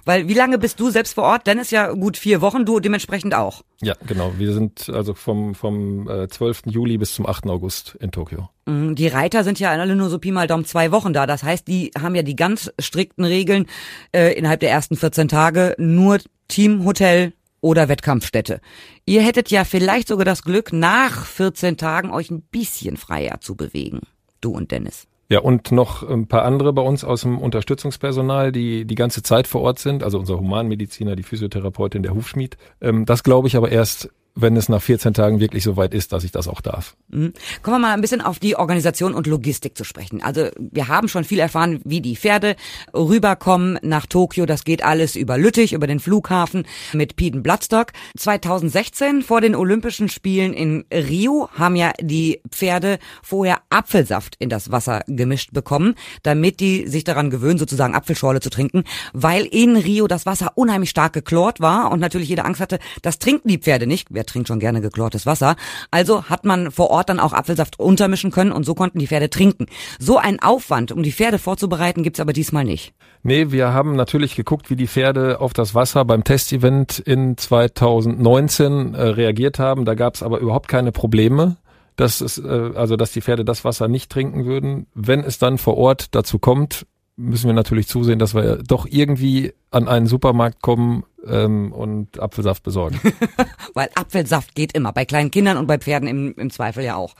Weil 0.05 0.29
wie 0.29 0.35
lange 0.35 0.59
bist 0.59 0.79
du 0.79 0.91
selbst 0.91 1.15
vor 1.15 1.25
Ort? 1.25 1.49
Dennis 1.49 1.73
ja 1.73 1.91
gut 1.91 2.17
vier 2.17 2.41
Wochen, 2.41 2.65
du 2.65 2.79
dementsprechend 2.79 3.35
auch. 3.35 3.63
Ja, 3.83 3.95
genau. 4.07 4.35
Wir 4.39 4.53
sind 4.53 4.89
also 4.91 5.13
vom, 5.13 5.57
vom 5.57 6.09
äh, 6.09 6.29
12. 6.29 6.67
Juli 6.67 6.99
bis 6.99 7.17
zum 7.17 7.27
8. 7.27 7.49
August 7.49 7.97
in 7.99 8.13
Tokio. 8.13 8.49
Mhm, 8.67 8.95
die 8.95 9.09
Reiter 9.09 9.43
sind 9.43 9.59
ja 9.59 9.73
alle 9.73 9.97
nur 9.97 10.09
so 10.09 10.21
Pi 10.21 10.31
mal 10.31 10.47
Daumen 10.47 10.67
zwei 10.67 10.93
Wochen 10.93 11.13
da. 11.13 11.27
Das 11.27 11.43
heißt, 11.43 11.67
die 11.67 11.91
haben 12.01 12.15
ja 12.15 12.23
die 12.23 12.37
ganz 12.37 12.71
strikten 12.79 13.25
Regeln 13.25 13.67
äh, 14.13 14.39
innerhalb 14.39 14.61
der 14.61 14.71
ersten 14.71 14.95
14 14.95 15.27
Tage. 15.27 15.75
Nur 15.79 16.19
Teamhotel, 16.47 17.33
oder 17.61 17.89
Wettkampfstätte. 17.89 18.61
Ihr 19.05 19.23
hättet 19.23 19.51
ja 19.51 19.65
vielleicht 19.65 20.09
sogar 20.09 20.25
das 20.25 20.43
Glück, 20.43 20.73
nach 20.73 21.25
14 21.25 21.77
Tagen 21.77 22.11
euch 22.11 22.31
ein 22.31 22.43
bisschen 22.43 22.97
freier 22.97 23.41
zu 23.41 23.57
bewegen. 23.57 24.01
Du 24.41 24.53
und 24.53 24.71
Dennis. 24.71 25.07
Ja, 25.29 25.41
und 25.41 25.73
noch 25.73 26.09
ein 26.09 26.29
paar 26.29 26.45
andere 26.45 26.73
bei 26.73 26.83
uns 26.83 27.03
aus 27.03 27.23
dem 27.23 27.39
Unterstützungspersonal, 27.39 28.53
die 28.53 28.85
die 28.85 28.95
ganze 28.95 29.23
Zeit 29.23 29.49
vor 29.49 29.63
Ort 29.63 29.81
sind, 29.81 30.05
also 30.05 30.21
unser 30.21 30.39
Humanmediziner, 30.39 31.17
die 31.17 31.25
Physiotherapeutin, 31.25 32.05
der 32.05 32.15
Hufschmied. 32.15 32.57
Ähm, 32.81 33.07
das 33.07 33.25
glaube 33.25 33.49
ich 33.49 33.57
aber 33.57 33.73
erst 33.73 34.11
wenn 34.37 34.57
es 34.57 34.69
nach 34.69 34.83
14 34.83 35.15
Tagen 35.15 35.41
wirklich 35.41 35.65
so 35.65 35.77
weit 35.77 35.95
ist, 35.95 36.13
dass 36.13 36.23
ich 36.23 36.31
das 36.31 36.47
auch 36.47 36.61
darf. 36.61 36.95
Mhm. 37.09 37.33
Kommen 37.63 37.77
wir 37.77 37.89
mal 37.89 37.95
ein 37.95 38.03
bisschen 38.03 38.21
auf 38.21 38.39
die 38.39 38.55
Organisation 38.57 39.15
und 39.15 39.27
Logistik 39.27 39.77
zu 39.77 39.83
sprechen. 39.83 40.23
Also 40.23 40.49
wir 40.59 40.89
haben 40.89 41.09
schon 41.09 41.25
viel 41.25 41.39
erfahren, 41.39 41.81
wie 41.85 42.03
die 42.03 42.17
Pferde 42.17 42.55
rüberkommen 42.95 43.79
nach 43.83 44.05
Tokio. 44.07 44.45
Das 44.45 44.65
geht 44.65 44.85
alles 44.85 45.17
über 45.17 45.39
Lüttich, 45.39 45.73
über 45.73 45.87
den 45.87 46.01
Flughafen 46.01 46.67
mit 46.93 47.17
Peden 47.17 47.43
Bloodstock. 47.43 47.93
2016 48.19 49.23
vor 49.23 49.41
den 49.41 49.55
Olympischen 49.55 50.11
Spielen 50.11 50.53
in 50.53 50.85
Rio 50.93 51.49
haben 51.55 51.75
ja 51.75 51.93
die 52.01 52.43
Pferde 52.51 52.99
vorher 53.23 53.63
Apfelsaft 53.71 54.37
in 54.39 54.51
das 54.51 54.71
Wasser 54.71 55.03
gemischt 55.07 55.55
bekommen, 55.55 55.95
damit 56.23 56.61
die 56.61 56.87
sich 56.89 57.05
daran 57.05 57.31
gewöhnen, 57.31 57.59
sozusagen 57.59 57.95
Apfelschorle 57.95 58.41
zu 58.41 58.51
trinken, 58.51 58.85
weil 59.15 59.47
in 59.47 59.77
Rio 59.77 60.07
das 60.07 60.27
Wasser 60.27 60.53
unheimlich 60.57 60.91
stark 60.91 61.15
geklort 61.15 61.61
war 61.61 61.91
und 61.91 62.01
natürlich 62.01 62.29
jede 62.29 62.45
Angst 62.45 62.61
hatte, 62.61 62.79
das 63.01 63.19
trinken 63.19 63.49
die 63.49 63.59
Pferde 63.59 63.87
nicht. 63.87 64.09
Trinkt 64.27 64.49
schon 64.49 64.61
gerne 64.61 64.81
geklortes 64.81 65.27
Wasser. 65.27 65.57
Also 65.91 66.25
hat 66.25 66.45
man 66.45 66.71
vor 66.71 66.91
Ort 66.91 67.09
dann 67.09 67.21
auch 67.21 67.33
Apfelsaft 67.33 67.79
untermischen 67.79 68.31
können 68.31 68.53
und 68.53 68.65
so 68.65 68.75
konnten 68.75 68.99
die 68.99 69.07
Pferde 69.07 69.31
trinken. 69.31 69.67
So 69.99 70.19
ein 70.19 70.41
Aufwand, 70.41 70.93
um 70.93 71.03
die 71.03 71.13
Pferde 71.13 71.39
vorzubereiten, 71.39 72.03
gibt's 72.03 72.21
aber 72.21 72.33
diesmal 72.33 72.65
nicht. 72.65 72.93
Nee, 73.23 73.51
wir 73.51 73.73
haben 73.73 73.97
natürlich 73.97 74.37
geguckt, 74.37 74.71
wie 74.71 74.77
die 74.77 74.87
Pferde 74.87 75.41
auf 75.41 75.53
das 75.53 75.75
Wasser 75.75 76.05
beim 76.05 76.25
Testevent 76.25 76.99
in 76.99 77.37
2019 77.37 78.95
äh, 78.95 79.03
reagiert 79.03 79.59
haben. 79.59 79.85
Da 79.85 79.95
gab's 79.95 80.23
aber 80.23 80.39
überhaupt 80.39 80.69
keine 80.69 80.93
Probleme 80.93 81.57
dass 81.97 82.21
es, 82.21 82.39
äh, 82.39 82.71
also 82.75 82.97
dass 82.97 83.13
die 83.13 83.23
Pferde 83.23 83.45
das 83.45 83.65
Wasser 83.65 83.89
nicht 83.89 84.11
trinken 84.13 84.45
würden. 84.45 84.87
Wenn 84.95 85.21
es 85.21 85.39
dann 85.39 85.59
vor 85.59 85.77
Ort 85.77 86.15
dazu 86.15 86.39
kommt, 86.39 86.87
müssen 87.17 87.47
wir 87.47 87.55
natürlich 87.55 87.89
zusehen, 87.89 88.19
dass 88.19 88.35
wir 88.35 88.59
doch 88.59 88.87
irgendwie 88.89 89.55
an 89.71 89.89
einen 89.89 90.07
Supermarkt 90.07 90.63
kommen 90.63 91.05
ähm, 91.27 91.73
und 91.73 92.21
Apfelsaft 92.21 92.63
besorgen. 92.63 93.01
Weil 93.75 93.89
Apfelsaft 93.95 94.55
geht 94.55 94.73
immer, 94.75 94.93
bei 94.93 95.05
kleinen 95.05 95.31
Kindern 95.31 95.57
und 95.57 95.67
bei 95.67 95.79
Pferden 95.79 96.09
im, 96.09 96.35
im 96.37 96.51
Zweifel 96.51 96.85
ja 96.85 96.97
auch. 96.97 97.15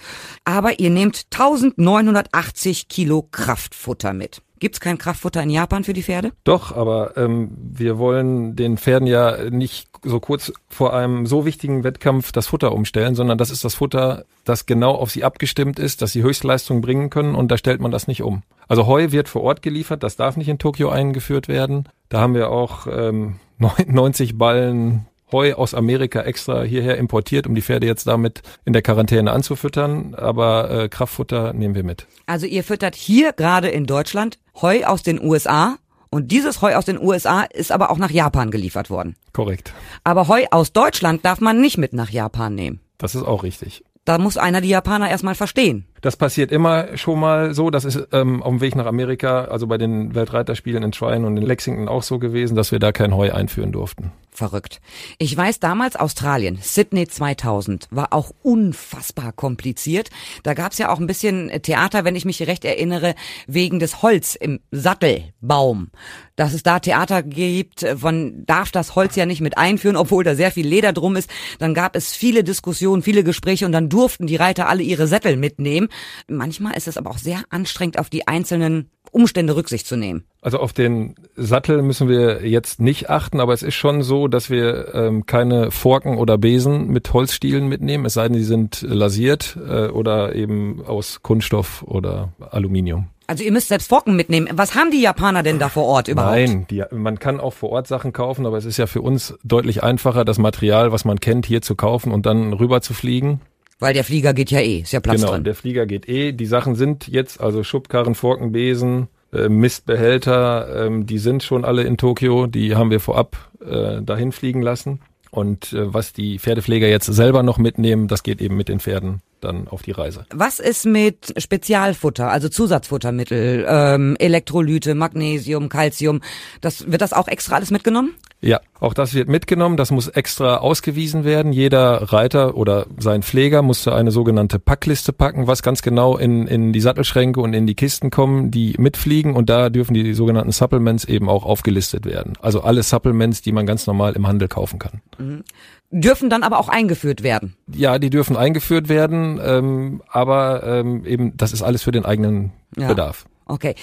Aber 0.45 0.79
ihr 0.79 0.91
nehmt 0.91 1.27
1980 1.33 2.89
Kilo 2.89 3.27
Kraftfutter 3.31 4.13
mit. 4.13 4.43
Gibt's 4.59 4.81
kein 4.81 4.97
Kraftfutter 4.97 5.43
in 5.43 5.51
Japan 5.51 5.85
für 5.85 5.93
die 5.93 6.03
Pferde? 6.03 6.33
Doch, 6.45 6.75
aber 6.75 7.17
ähm, 7.19 7.51
wir 7.59 7.99
wollen 7.99 8.57
den 8.57 8.79
Pferden 8.79 9.07
ja 9.07 9.51
nicht 9.51 9.89
so 10.03 10.19
kurz 10.19 10.51
vor 10.69 10.95
einem 10.95 11.27
so 11.27 11.45
wichtigen 11.45 11.85
Wettkampf 11.85 12.33
das 12.33 12.47
Futter 12.47 12.73
umstellen, 12.73 13.15
sondern 13.15 13.37
das 13.37 13.51
ist 13.51 13.65
das 13.65 13.75
Futter, 13.75 14.25
das 14.45 14.65
genau 14.65 14.95
auf 14.95 15.11
sie 15.11 15.25
abgestimmt 15.25 15.79
ist, 15.79 16.01
dass 16.01 16.13
sie 16.13 16.23
Höchstleistung 16.23 16.81
bringen 16.81 17.11
können 17.11 17.35
und 17.35 17.51
da 17.51 17.59
stellt 17.59 17.81
man 17.81 17.91
das 17.91 18.09
nicht 18.09 18.23
um. 18.23 18.43
Also 18.69 18.87
Heu 18.87 19.13
wird 19.13 19.29
vor 19.29 19.43
Ort 19.43 19.63
geliefert, 19.63 20.03
das 20.03 20.17
darf 20.17 20.37
nicht 20.37 20.49
in 20.49 20.59
Tokio 20.59 20.89
eingeführt 20.89 21.49
werden. 21.49 21.89
Da 22.09 22.21
haben 22.21 22.35
wir 22.35 22.51
auch 22.51 22.87
ähm, 22.87 23.37
90 23.87 24.39
Ballen 24.39 25.07
Heu 25.33 25.55
aus 25.55 25.75
Amerika 25.75 26.21
extra 26.23 26.63
hierher 26.63 26.99
importiert, 26.99 27.47
um 27.47 27.55
die 27.55 27.63
Pferde 27.63 27.87
jetzt 27.87 28.07
damit 28.07 28.43
in 28.65 28.73
der 28.73 28.83
Quarantäne 28.83 29.33
anzufüttern. 29.33 30.15
Aber 30.15 30.71
äh, 30.71 30.89
Kraftfutter 30.89 31.53
nehmen 31.53 31.75
wir 31.75 31.83
mit. 31.83 32.07
Also 32.27 32.47
ihr 32.47 32.63
füttert 32.63 32.95
hier 32.95 33.33
gerade 33.33 33.69
in 33.69 33.87
Deutschland 33.87 34.39
Heu 34.61 34.85
aus 34.85 35.03
den 35.03 35.21
USA. 35.21 35.79
Und 36.11 36.31
dieses 36.31 36.63
Heu 36.63 36.77
aus 36.77 36.85
den 36.85 37.03
USA 37.03 37.43
ist 37.43 37.73
aber 37.73 37.91
auch 37.91 37.99
nach 37.99 38.11
Japan 38.13 38.53
geliefert 38.53 38.89
worden. 38.89 39.17
Korrekt. 39.33 39.73
Aber 40.05 40.29
Heu 40.29 40.45
aus 40.53 40.73
Deutschland 40.73 41.25
darf 41.25 41.41
man 41.41 41.61
nicht 41.61 41.77
mit 41.77 41.93
nach 41.93 42.11
Japan 42.11 42.55
nehmen. 42.55 42.81
Das 42.97 43.17
ist 43.17 43.25
auch 43.25 43.43
richtig. 43.43 43.85
Da 44.05 44.19
muss 44.19 44.37
einer 44.37 44.61
die 44.61 44.69
Japaner 44.69 45.11
erstmal 45.11 45.35
verstehen. 45.35 45.85
Das 46.01 46.17
passiert 46.17 46.53
immer 46.53 46.97
schon 46.97 47.19
mal 47.21 47.55
so. 47.55 47.71
Das 47.71 47.85
ist 47.85 48.09
ähm, 48.13 48.43
auf 48.43 48.51
dem 48.51 48.61
Weg 48.61 48.77
nach 48.77 48.87
Amerika, 48.87 49.45
also 49.45 49.67
bei 49.67 49.79
den 49.79 50.15
Weltreiterspielen 50.15 50.83
in 50.83 50.93
Trine 50.93 51.27
und 51.27 51.37
in 51.37 51.43
Lexington 51.43 51.89
auch 51.89 52.03
so 52.03 52.19
gewesen, 52.19 52.57
dass 52.57 52.73
wir 52.73 52.79
da 52.79 52.93
kein 52.93 53.15
Heu 53.15 53.33
einführen 53.33 53.73
durften. 53.73 54.13
verrückt. 54.37 54.81
Ich 55.19 55.37
weiß 55.37 55.61
damals 55.61 55.97
Australien, 55.97 56.59
Sydney 56.61 57.09
2000, 57.09 57.89
war 57.91 58.13
auch 58.13 58.31
unfassbar 58.43 59.33
kompliziert. 59.33 60.11
Da 60.43 60.55
gab's 60.55 60.79
ja 60.79 60.91
auch 60.91 61.01
ein 61.01 61.07
bisschen 61.07 61.51
Theater, 61.63 62.05
wenn 62.05 62.17
ich 62.17 62.25
mich 62.25 62.47
recht 62.47 62.65
erinnere, 62.65 63.15
wegen 63.47 63.79
des 63.81 64.03
Holz 64.03 64.35
im 64.35 64.61
Sattelbaum. 64.71 65.91
Dass 66.37 66.53
es 66.53 66.63
da 66.63 66.81
Theater 66.81 67.23
gibt, 67.23 67.87
man 68.03 68.45
darf 68.45 68.71
das 68.71 68.95
Holz 68.95 69.17
ja 69.17 69.25
nicht 69.25 69.41
mit 69.41 69.57
einführen, 69.57 69.97
obwohl 69.97 70.23
da 70.23 70.35
sehr 70.35 70.53
viel 70.53 70.67
Leder 70.67 70.93
drum 70.93 71.17
ist. 71.17 71.31
Dann 71.59 71.73
gab 71.73 71.97
es 71.97 72.15
viele 72.15 72.45
Diskussionen, 72.45 73.03
viele 73.03 73.25
Gespräche 73.25 73.65
und 73.65 73.73
dann 73.73 73.89
durften 73.89 74.27
die 74.27 74.37
Reiter 74.37 74.69
alle 74.69 74.83
ihre 74.83 75.07
Sättel 75.07 75.37
mitnehmen. 75.37 75.89
Manchmal 76.29 76.77
ist 76.77 76.89
es 76.89 76.97
aber 76.97 77.11
auch 77.11 77.19
sehr 77.19 77.43
anstrengend, 77.51 77.99
auf 77.99 78.11
die 78.11 78.27
einzelnen 78.27 78.91
Umstände 79.13 79.57
Rücksicht 79.57 79.87
zu 79.87 79.97
nehmen. 79.97 80.25
Also 80.43 80.59
auf 80.59 80.73
den 80.73 81.15
Sattel 81.37 81.83
müssen 81.83 82.09
wir 82.09 82.47
jetzt 82.47 82.81
nicht 82.81 83.09
achten, 83.09 83.41
aber 83.41 83.53
es 83.53 83.63
ist 83.63 83.75
schon 83.75 84.03
so, 84.03 84.29
dass 84.29 84.51
wir 84.51 84.95
ähm, 84.95 85.27
keine 85.27 85.71
Forken 85.71 86.19
oder 86.19 86.39
Besen 86.39 86.89
mit 86.89 87.13
Holzstielen 87.13 87.67
mitnehmen, 87.67 88.05
es 88.05 88.15
sei 88.15 88.25
denn, 88.25 88.37
die 88.37 88.45
sind 88.45 88.83
lasiert 88.83 89.57
äh, 89.67 89.89
oder 89.89 90.35
eben 90.35 90.85
aus 90.85 91.23
Kunststoff 91.23 91.83
oder 91.83 92.33
Aluminium. 92.51 93.09
Also 93.27 93.43
ihr 93.43 93.51
müsst 93.51 93.69
selbst 93.69 93.89
Forken 93.89 94.15
mitnehmen. 94.15 94.49
Was 94.53 94.75
haben 94.75 94.91
die 94.91 95.01
Japaner 95.01 95.43
denn 95.43 95.59
da 95.59 95.69
vor 95.69 95.85
Ort 95.85 96.09
überhaupt? 96.09 96.37
Nein, 96.37 96.67
die, 96.71 96.85
man 96.93 97.19
kann 97.19 97.41
auch 97.41 97.53
vor 97.53 97.71
Ort 97.71 97.89
Sachen 97.89 98.13
kaufen, 98.13 98.47
aber 98.47 98.57
es 98.57 98.65
ist 98.65 98.77
ja 98.77 98.87
für 98.87 99.03
uns 99.03 99.35
deutlich 99.43 99.83
einfacher, 99.83 100.25
das 100.25 100.39
Material, 100.39 100.93
was 100.93 101.05
man 101.05 101.19
kennt, 101.19 101.47
hier 101.47 101.61
zu 101.61 101.75
kaufen 101.75 102.13
und 102.13 102.27
dann 102.27 102.53
rüber 102.53 102.83
zu 102.83 102.95
fliegen. 102.95 103.41
Weil 103.79 103.93
der 103.95 104.05
Flieger 104.05 104.33
geht 104.33 104.51
ja 104.51 104.61
eh, 104.61 104.81
ist 104.81 104.93
ja 104.93 105.01
Platz 105.01 105.21
genau, 105.21 105.33
drin. 105.33 105.45
der 105.45 105.55
Flieger 105.55 105.87
geht 105.87 106.09
eh. 106.09 106.33
Die 106.33 106.47
Sachen 106.47 106.75
sind 106.75 107.09
jetzt, 107.09 107.41
also 107.41 107.63
Schubkarren, 107.63 108.15
Forken, 108.15 108.53
Besen, 108.53 109.09
äh, 109.33 109.49
Mistbehälter, 109.49 110.87
ähm, 110.87 111.07
die 111.07 111.19
sind 111.19 111.43
schon 111.43 111.65
alle 111.65 111.83
in 111.83 111.99
Tokio. 111.99 112.47
Die 112.47 112.75
haben 112.75 112.91
wir 112.91 113.01
vorab 113.01 113.37
äh, 113.61 114.01
dahin 114.03 114.33
fliegen 114.33 114.63
lassen. 114.63 115.01
Und 115.31 115.75
äh, 115.75 115.93
was 115.93 116.15
die 116.15 116.39
Pferdepfleger 116.39 116.89
jetzt 116.89 117.07
selber 117.07 117.43
noch 117.43 117.59
mitnehmen, 117.59 118.09
das 118.09 118.23
geht 118.23 118.41
eben 118.41 118.57
mit 118.57 118.69
den 118.69 118.81
Pferden 118.81 119.21
dann 119.41 119.69
auf 119.69 119.83
die 119.83 119.91
Reise. 119.91 120.25
Was 120.33 120.59
ist 120.61 120.87
mit 120.87 121.35
Spezialfutter, 121.37 122.31
also 122.31 122.49
Zusatzfuttermittel, 122.49 123.67
ähm, 123.69 124.17
Elektrolyte, 124.19 124.95
Magnesium, 124.95 125.69
Calcium? 125.69 126.23
Das, 126.63 126.91
wird 126.91 127.03
das 127.03 127.13
auch 127.13 127.29
extra 127.29 127.57
alles 127.57 127.71
mitgenommen? 127.71 128.15
Ja, 128.41 128.61
auch 128.81 128.95
das 128.95 129.15
wird 129.15 129.29
mitgenommen. 129.29 129.77
Das 129.77 129.91
muss 129.91 130.09
extra 130.09 130.59
ausgewiesen 130.59 131.25
werden. 131.25 131.53
Jeder 131.53 132.13
Reiter 132.13 132.57
oder 132.57 132.87
sein 132.99 133.23
Pfleger 133.23 133.63
musste 133.63 133.95
eine 133.95 134.11
sogenannte 134.11 134.59
Packliste 134.59 135.13
packen, 135.13 135.47
was 135.47 135.63
ganz 135.63 135.83
genau 135.83 136.17
in, 136.17 136.47
in 136.47 136.73
die 136.73 136.81
Sattelschränke 136.81 137.41
und 137.41 137.55
in 137.55 137.67
die 137.67 137.75
Kisten 137.75 138.11
kommen, 138.11 138.51
die 138.51 138.75
mitfliegen. 138.79 139.35
Und 139.35 139.49
da 139.49 139.71
dürfen 139.71 139.95
die 139.95 140.15
sogenannten 140.15 140.53
Supplements 140.53 141.05
eben 141.05 141.29
auch 141.29 141.45
aufgelistet 141.45 142.05
werden. 142.05 142.35
Also 142.41 142.63
alle 142.63 142.83
Supplements, 142.83 143.43
die 143.43 143.53
man 143.53 143.67
ganz 143.67 143.87
normal 143.87 144.13
im 144.15 144.27
Handel 144.27 144.49
kaufen 144.49 144.79
kann. 144.79 145.01
Mhm. 145.19 145.45
Dürfen 145.91 146.29
dann 146.29 146.43
aber 146.43 146.59
auch 146.59 146.69
eingeführt 146.69 147.23
werden? 147.23 147.55
Ja, 147.73 147.99
die 147.99 148.11
dürfen 148.11 148.37
eingeführt 148.37 148.89
werden, 148.89 149.41
ähm, 149.43 150.03
aber 150.09 150.65
ähm, 150.65 151.07
eben 151.07 151.37
das 151.37 151.53
ist 151.53 151.63
alles 151.63 151.85
für 151.85 151.93
den 151.93 152.05
eigenen 152.05 152.53
ja. 152.77 152.89
Bedarf. 152.89 153.27
Okay. 153.47 153.77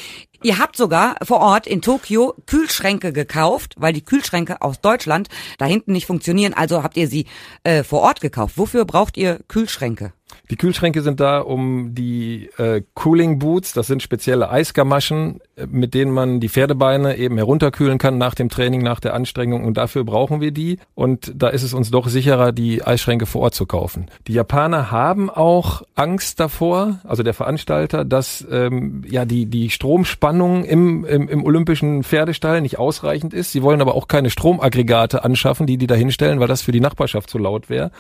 Ihr 0.43 0.60
habt 0.60 0.75
sogar 0.75 1.15
vor 1.24 1.39
Ort 1.39 1.67
in 1.67 1.82
Tokio 1.82 2.36
Kühlschränke 2.48 3.13
gekauft, 3.13 3.75
weil 3.77 3.93
die 3.93 4.03
Kühlschränke 4.03 4.62
aus 4.62 4.82
Deutschland 4.82 5.29
da 5.58 5.65
hinten 5.65 5.93
nicht 5.93 6.05
funktionieren. 6.05 6.53
Also 6.53 6.84
habt 6.84 6.98
ihr 6.98 7.08
sie 7.08 7.27
äh, 7.63 7.84
vor 7.84 8.01
Ort 8.01 8.20
gekauft. 8.20 8.58
Wofür 8.58 8.84
braucht 8.84 9.15
ihr 9.15 9.39
Kühlschränke? 9.48 10.12
Die 10.50 10.56
Kühlschränke 10.56 11.02
sind 11.02 11.20
da, 11.20 11.40
um 11.40 11.96
die 11.96 12.50
äh, 12.58 12.82
Cooling 12.94 13.40
Boots, 13.40 13.74
das 13.74 13.88
sind 13.88 14.04
spezielle 14.04 14.50
Eisgamaschen, 14.50 15.40
äh, 15.56 15.66
mit 15.68 15.94
denen 15.94 16.12
man 16.12 16.40
die 16.40 16.50
Pferdebeine 16.50 17.18
eben 17.18 17.38
herunterkühlen 17.38 17.98
kann 17.98 18.18
nach 18.18 18.36
dem 18.36 18.50
Training, 18.50 18.82
nach 18.82 19.00
der 19.00 19.13
Anstrengung 19.13 19.63
und 19.63 19.78
dafür 19.78 20.04
brauchen 20.04 20.42
wir 20.42 20.52
die. 20.52 20.80
Und 20.96 21.32
da 21.36 21.50
ist 21.50 21.63
es 21.63 21.74
uns 21.74 21.92
doch 21.92 22.08
sicherer, 22.08 22.52
die 22.52 22.84
Eisschränke 22.84 23.25
vor 23.25 23.42
Ort 23.42 23.56
zu 23.56 23.66
kaufen. 23.66 24.08
Die 24.28 24.34
Japaner 24.34 24.92
haben 24.92 25.30
auch 25.30 25.84
Angst 25.96 26.40
davor, 26.40 27.00
also 27.04 27.24
der 27.24 27.34
Veranstalter, 27.34 28.06
dass 28.06 28.46
ähm, 28.50 29.04
ja 29.08 29.25
die 29.25 29.46
die 29.46 29.70
Stromspannung 29.70 30.63
im, 30.66 31.06
im, 31.06 31.28
im 31.30 31.44
olympischen 31.44 32.04
Pferdestall 32.04 32.62
nicht 32.62 32.80
ausreichend 32.80 33.34
ist. 33.34 33.52
Sie 33.52 33.63
wollen 33.63 33.82
aber 33.82 33.96
auch 33.96 34.08
keine 34.08 34.30
Stromaggregate 34.30 35.24
anschaffen, 35.24 35.68
die 35.68 35.78
die 35.78 35.88
da 35.88 35.96
hinstellen, 35.96 36.40
weil 36.40 36.48
das 36.48 36.62
für 36.62 36.72
die 36.72 36.80
Nachbarschaft 36.80 37.30
zu 37.30 37.38
laut 37.38 37.70
wäre. 37.70 37.92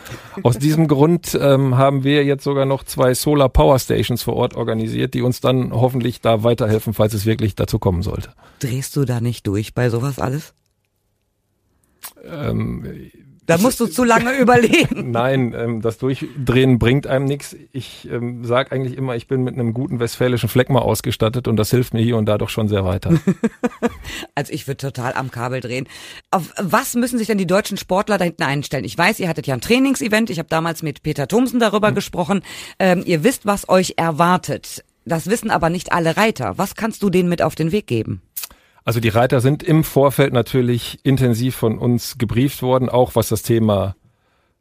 Aus 0.41 0.57
diesem 0.57 0.87
Grund 0.87 1.37
ähm, 1.39 1.77
haben 1.77 2.03
wir 2.03 2.22
jetzt 2.23 2.43
sogar 2.43 2.65
noch 2.65 2.83
zwei 2.83 3.13
Solar 3.13 3.49
Power 3.49 3.79
Stations 3.79 4.23
vor 4.23 4.35
Ort 4.35 4.55
organisiert, 4.55 5.13
die 5.13 5.21
uns 5.21 5.41
dann 5.41 5.71
hoffentlich 5.71 6.21
da 6.21 6.43
weiterhelfen, 6.43 6.93
falls 6.93 7.13
es 7.13 7.25
wirklich 7.25 7.55
dazu 7.55 7.79
kommen 7.79 8.01
sollte. 8.01 8.33
Drehst 8.59 8.95
du 8.95 9.05
da 9.05 9.21
nicht 9.21 9.47
durch 9.47 9.73
bei 9.73 9.89
sowas 9.89 10.19
alles? 10.19 10.53
Ähm, 12.25 13.11
da 13.45 13.57
musst 13.57 13.79
du 13.79 13.85
zu 13.87 14.03
lange 14.03 14.37
überlegen. 14.37 15.11
Nein, 15.11 15.53
ähm, 15.57 15.81
das 15.81 15.97
Durchdrehen 15.97 16.79
bringt 16.79 17.07
einem 17.07 17.25
nichts. 17.25 17.55
Ich 17.71 18.07
ähm, 18.09 18.45
sage 18.45 18.71
eigentlich 18.71 18.97
immer, 18.97 19.15
ich 19.15 19.27
bin 19.27 19.43
mit 19.43 19.53
einem 19.53 19.73
guten 19.73 19.99
westfälischen 19.99 20.49
Fleckma 20.49 20.79
ausgestattet 20.79 21.47
und 21.47 21.57
das 21.57 21.69
hilft 21.69 21.93
mir 21.93 22.01
hier 22.01 22.17
und 22.17 22.25
da 22.25 22.37
doch 22.37 22.49
schon 22.49 22.67
sehr 22.67 22.85
weiter. 22.85 23.11
also 24.35 24.53
ich 24.53 24.67
würde 24.67 24.77
total 24.77 25.13
am 25.13 25.31
Kabel 25.31 25.59
drehen. 25.59 25.87
Auf 26.31 26.53
was 26.59 26.95
müssen 26.95 27.17
sich 27.17 27.27
denn 27.27 27.37
die 27.37 27.47
deutschen 27.47 27.77
Sportler 27.77 28.17
da 28.17 28.25
hinten 28.25 28.43
einstellen? 28.43 28.85
Ich 28.85 28.97
weiß, 28.97 29.19
ihr 29.19 29.29
hattet 29.29 29.47
ja 29.47 29.53
ein 29.53 29.61
Trainingsevent. 29.61 30.29
Ich 30.29 30.39
habe 30.39 30.49
damals 30.49 30.83
mit 30.83 31.03
Peter 31.03 31.27
Thomsen 31.27 31.59
darüber 31.59 31.89
hm. 31.89 31.95
gesprochen. 31.95 32.41
Ähm, 32.79 33.03
ihr 33.05 33.23
wisst, 33.23 33.45
was 33.45 33.69
euch 33.69 33.93
erwartet. 33.97 34.83
Das 35.05 35.27
wissen 35.27 35.51
aber 35.51 35.69
nicht 35.69 35.91
alle 35.91 36.15
Reiter. 36.15 36.57
Was 36.57 36.75
kannst 36.75 37.03
du 37.03 37.09
denen 37.09 37.29
mit 37.29 37.41
auf 37.41 37.55
den 37.55 37.71
Weg 37.71 37.87
geben? 37.87 38.21
Also 38.85 38.99
die 38.99 39.09
Reiter 39.09 39.39
sind 39.39 39.63
im 39.63 39.83
Vorfeld 39.83 40.33
natürlich 40.33 40.99
intensiv 41.03 41.55
von 41.55 41.77
uns 41.77 42.17
gebrieft 42.17 42.61
worden, 42.61 42.89
auch 42.89 43.15
was 43.15 43.29
das 43.29 43.41
Thema 43.41 43.95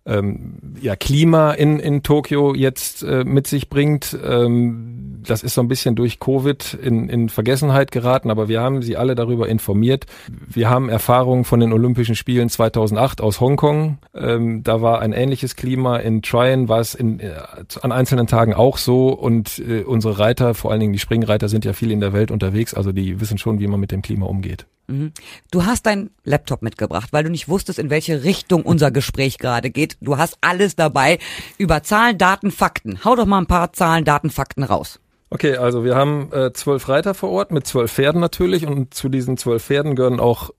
ähm, 0.05 0.75
ja, 0.81 0.97
Klima 0.97 1.53
in, 1.53 1.79
in 1.79 2.03
Tokio 2.03 2.55
jetzt 2.55 3.03
äh, 3.03 3.25
mit 3.25 3.47
sich 3.47 3.69
bringt. 3.69 4.17
Ähm, 4.25 5.21
das 5.25 5.43
ist 5.43 5.55
so 5.55 5.61
ein 5.61 5.69
bisschen 5.69 5.95
durch 5.95 6.19
Covid 6.19 6.75
in, 6.75 7.09
in 7.09 7.29
Vergessenheit 7.29 7.93
geraten, 7.93 8.31
aber 8.31 8.49
wir 8.49 8.61
haben 8.61 8.83
sie 8.83 8.97
alle 8.97 9.15
darüber 9.15 9.49
informiert. 9.49 10.07
Wir 10.29 10.69
haben 10.69 10.89
Erfahrungen 10.89 11.45
von 11.45 11.61
den 11.61 11.73
Olympischen 11.73 12.17
Spielen 12.17 12.49
2008 12.49 13.21
aus 13.21 13.41
Hongkong. 13.41 13.99
Ähm, 14.15 14.65
da 14.65 14.83
war 14.83 15.01
ein 15.01 15.13
ähnliches 15.13 15.55
Klima. 15.55 15.99
In 15.99 16.23
Tryon 16.23 16.69
war 16.69 16.81
es 16.81 16.95
in, 16.95 17.21
äh, 17.21 17.35
an 17.81 17.93
einzelnen 17.93 18.27
Tagen 18.27 18.55
auch 18.55 18.79
so 18.79 19.11
und 19.11 19.61
äh, 19.61 19.83
unsere 19.83 20.19
Reiter, 20.19 20.55
vor 20.55 20.73
allen 20.73 20.81
Dingen 20.81 20.93
die 20.93 20.99
Springreiter, 20.99 21.49
sind 21.49 21.65
ja 21.65 21.73
viel 21.73 21.93
in 21.93 22.01
der 22.01 22.13
Welt 22.13 22.31
unterwegs, 22.31 22.75
also 22.75 22.93
die 22.93 23.21
wissen 23.21 23.39
schon, 23.39 23.61
wie 23.61 23.69
man 23.69 23.81
mit 23.81 23.93
dem 23.93 24.03
Klima 24.03 24.27
umgeht. 24.27 24.67
Mhm. 24.87 25.13
Du 25.51 25.65
hast 25.65 25.87
dein 25.87 26.11
Laptop 26.25 26.63
mitgebracht, 26.63 27.13
weil 27.13 27.25
du 27.25 27.31
nicht 27.31 27.49
wusstest, 27.49 27.79
in 27.79 27.91
welche 27.91 28.25
Richtung 28.25 28.63
unser 28.63 28.91
Gespräch 28.91 29.39
gerade 29.39 29.71
geht. 29.71 29.97
Du 30.01 30.19
hast 30.19 30.39
alles 30.41 30.77
dabei 30.77 31.19
über 31.59 31.83
Zahlen, 31.83 32.19
Daten, 32.19 32.51
Fakten. 32.51 33.05
Hau 33.05 33.17
doch 33.17 33.27
mal 33.27 33.39
ein 33.39 33.47
paar 33.47 33.73
Zahlen, 33.73 34.05
Daten, 34.05 34.31
Fakten 34.31 34.63
raus. 34.63 35.01
Okay, 35.31 35.57
also 35.57 35.83
wir 35.83 35.95
haben 35.95 36.31
äh, 36.33 36.53
zwölf 36.53 36.89
Reiter 36.89 37.15
vor 37.15 37.31
Ort 37.31 37.53
mit 37.53 37.67
zwölf 37.67 37.91
Pferden 37.91 38.21
natürlich 38.21 38.67
und 38.67 38.93
zu 38.93 39.09
diesen 39.09 39.39
zwölf 39.39 39.65
Pferden 39.65 39.97
gehören 39.97 40.21
auch 40.21 40.51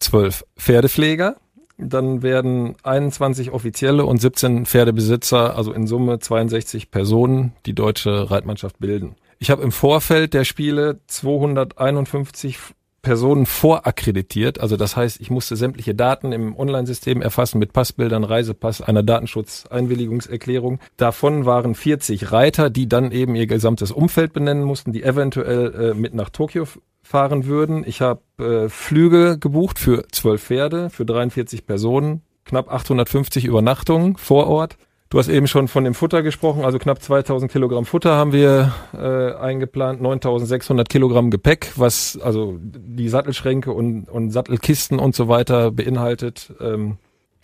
zwölf 0.00 0.44
Pferdepfleger. 0.56 1.36
Dann 1.76 2.22
werden 2.22 2.76
21 2.82 3.50
Offizielle 3.50 4.06
und 4.06 4.20
17 4.20 4.66
Pferdebesitzer, 4.66 5.56
also 5.56 5.72
in 5.72 5.86
Summe 5.86 6.18
62 6.18 6.90
Personen, 6.90 7.52
die 7.66 7.74
deutsche 7.74 8.30
Reitmannschaft 8.30 8.78
bilden. 8.78 9.16
Ich 9.38 9.50
habe 9.50 9.62
im 9.62 9.72
Vorfeld 9.72 10.34
der 10.34 10.44
Spiele 10.44 11.00
251 11.08 12.58
Personen 13.02 13.46
vorakkreditiert. 13.46 14.60
Also 14.60 14.76
das 14.76 14.96
heißt, 14.96 15.20
ich 15.20 15.30
musste 15.30 15.56
sämtliche 15.56 15.94
Daten 15.94 16.32
im 16.32 16.56
Online-System 16.56 17.20
erfassen 17.20 17.58
mit 17.58 17.72
Passbildern, 17.72 18.22
Reisepass, 18.22 18.80
einer 18.80 19.02
Datenschutzeinwilligungserklärung. 19.02 20.78
Davon 20.96 21.44
waren 21.44 21.74
40 21.74 22.30
Reiter, 22.30 22.70
die 22.70 22.88
dann 22.88 23.10
eben 23.10 23.34
ihr 23.34 23.48
gesamtes 23.48 23.90
Umfeld 23.90 24.32
benennen 24.32 24.62
mussten, 24.62 24.92
die 24.92 25.02
eventuell 25.02 25.74
äh, 25.74 25.94
mit 25.94 26.14
nach 26.14 26.30
Tokio 26.30 26.66
fahren 27.02 27.46
würden. 27.46 27.84
Ich 27.86 28.00
habe 28.00 28.22
äh, 28.38 28.68
Flüge 28.68 29.36
gebucht 29.38 29.80
für 29.80 30.06
zwölf 30.12 30.44
Pferde, 30.44 30.88
für 30.88 31.04
43 31.04 31.66
Personen, 31.66 32.22
knapp 32.44 32.72
850 32.72 33.44
Übernachtungen 33.44 34.16
vor 34.16 34.46
Ort. 34.46 34.76
Du 35.12 35.18
hast 35.18 35.28
eben 35.28 35.46
schon 35.46 35.68
von 35.68 35.84
dem 35.84 35.92
Futter 35.92 36.22
gesprochen, 36.22 36.64
also 36.64 36.78
knapp 36.78 37.02
2000 37.02 37.52
Kilogramm 37.52 37.84
Futter 37.84 38.16
haben 38.16 38.32
wir 38.32 38.72
äh, 38.94 39.34
eingeplant, 39.34 40.00
9600 40.00 40.88
Kilogramm 40.88 41.30
Gepäck, 41.30 41.72
was 41.76 42.18
also 42.22 42.56
die 42.58 43.10
Sattelschränke 43.10 43.72
und, 43.72 44.08
und 44.08 44.30
Sattelkisten 44.30 44.98
und 44.98 45.14
so 45.14 45.28
weiter 45.28 45.70
beinhaltet. 45.70 46.54
Ähm, 46.62 46.96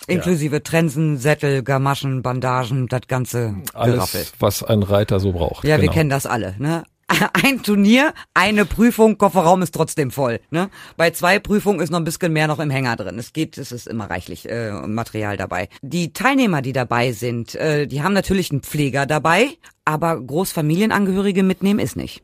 Inklusive 0.07 0.57
ja. 0.57 0.61
Trensen, 0.61 1.19
Sättel, 1.19 1.63
Gamaschen, 1.63 2.23
Bandagen, 2.23 2.87
das 2.87 3.03
ganze 3.07 3.57
Alles, 3.75 4.33
was 4.39 4.63
ein 4.63 4.83
Reiter 4.83 5.21
so 5.21 5.33
braucht. 5.33 5.63
Ja, 5.65 5.77
genau. 5.77 5.89
wir 5.89 5.95
kennen 5.95 6.09
das 6.09 6.25
alle. 6.25 6.55
Ne? 6.59 6.85
ein 7.33 7.63
Turnier, 7.63 8.13
eine 8.35 8.65
Prüfung, 8.65 9.19
Kofferraum 9.19 9.63
ist 9.63 9.75
trotzdem 9.75 10.11
voll. 10.11 10.41
Ne? 10.51 10.71
Bei 10.97 11.11
zwei 11.11 11.39
Prüfungen 11.39 11.81
ist 11.81 11.91
noch 11.91 11.99
ein 11.99 12.05
bisschen 12.05 12.33
mehr 12.33 12.47
noch 12.47 12.59
im 12.59 12.71
Hänger 12.71 12.97
drin. 12.97 13.19
Es 13.19 13.33
geht, 13.33 13.59
es 13.59 13.73
ist 13.73 13.87
immer 13.87 14.11
reichlich 14.11 14.49
äh, 14.49 14.73
Material 14.73 15.37
dabei. 15.37 15.69
Die 15.83 16.13
Teilnehmer, 16.13 16.63
die 16.63 16.73
dabei 16.73 17.13
sind, 17.13 17.55
äh, 17.55 17.87
die 17.87 18.03
haben 18.03 18.13
natürlich 18.13 18.51
einen 18.51 18.63
Pfleger 18.63 19.07
dabei, 19.07 19.49
aber 19.85 20.21
Großfamilienangehörige 20.21 21.43
mitnehmen 21.43 21.81
ist 21.81 21.97
nicht. 21.97 22.23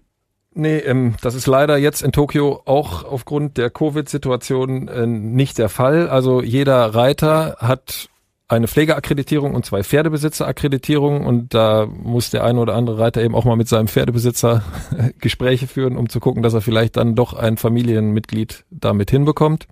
Nee, 0.56 0.78
ähm, 0.78 1.16
das 1.20 1.34
ist 1.34 1.46
leider 1.46 1.78
jetzt 1.78 2.02
in 2.02 2.12
Tokio 2.12 2.62
auch 2.64 3.04
aufgrund 3.04 3.58
der 3.58 3.70
Covid-Situation 3.70 4.86
äh, 4.86 5.06
nicht 5.06 5.58
der 5.58 5.68
Fall. 5.68 6.08
Also 6.08 6.42
jeder 6.42 6.94
Reiter 6.94 7.56
hat 7.58 8.08
eine 8.48 8.68
Pflegeakkreditierung 8.68 9.54
und 9.54 9.64
zwei 9.64 9.82
Pferdebesitzerakkreditierungen. 9.82 11.24
Und 11.24 11.54
da 11.54 11.86
muss 11.86 12.30
der 12.30 12.44
eine 12.44 12.60
oder 12.60 12.74
andere 12.74 12.98
Reiter 12.98 13.22
eben 13.22 13.34
auch 13.34 13.44
mal 13.44 13.56
mit 13.56 13.68
seinem 13.68 13.88
Pferdebesitzer 13.88 14.62
Gespräche 15.20 15.66
führen, 15.66 15.96
um 15.96 16.08
zu 16.08 16.20
gucken, 16.20 16.42
dass 16.42 16.54
er 16.54 16.60
vielleicht 16.60 16.96
dann 16.96 17.14
doch 17.14 17.34
ein 17.34 17.56
Familienmitglied 17.56 18.64
damit 18.70 19.10
hinbekommt 19.10 19.66